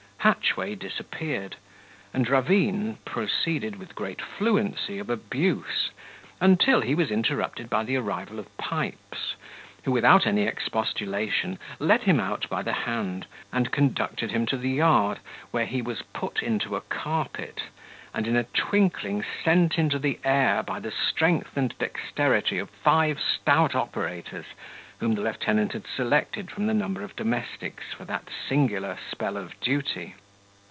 Hatchway 0.23 0.75
disappeared; 0.75 1.55
and 2.13 2.29
Ravine 2.29 2.99
proceeded 3.05 3.77
with 3.77 3.95
great 3.95 4.21
fluency 4.21 4.99
of 4.99 5.09
abuse, 5.09 5.89
until 6.39 6.81
he 6.81 6.93
was 6.93 7.09
interrupted 7.09 7.71
by 7.71 7.83
the 7.83 7.95
arrival 7.95 8.37
of 8.37 8.55
Pipes, 8.55 9.33
who, 9.83 9.91
without 9.91 10.27
any 10.27 10.43
expostulation, 10.43 11.57
led 11.79 12.03
him 12.03 12.19
out 12.19 12.47
by 12.49 12.61
the 12.61 12.71
hand, 12.71 13.25
and 13.51 13.71
conducted 13.71 14.29
him 14.29 14.45
to 14.45 14.57
the 14.57 14.69
yard, 14.69 15.17
where 15.49 15.65
he 15.65 15.81
was 15.81 16.03
put 16.03 16.43
into 16.43 16.75
a 16.75 16.81
carpet, 16.81 17.63
and 18.13 18.27
in 18.27 18.35
a 18.35 18.43
twinkling 18.43 19.25
sent 19.43 19.79
into 19.79 19.97
the 19.97 20.19
air 20.23 20.61
by 20.61 20.79
the 20.79 20.91
strength 20.91 21.57
and 21.57 21.73
dexterity 21.79 22.59
of 22.59 22.69
five 22.69 23.19
stout 23.19 23.73
operators, 23.73 24.45
whom 24.99 25.15
the 25.15 25.21
lieutenant 25.21 25.71
had 25.73 25.83
selected 25.87 26.51
from 26.51 26.67
the 26.67 26.73
number 26.75 27.01
of 27.01 27.15
domestics 27.15 27.85
for 27.91 28.05
that 28.05 28.27
singular 28.47 28.95
spell 29.11 29.35
of 29.35 29.59
duty. 29.59 30.13